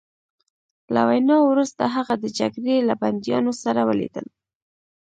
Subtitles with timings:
[0.93, 4.25] له وینا وروسته هغه د جګړې له بندیانو سره ولیدل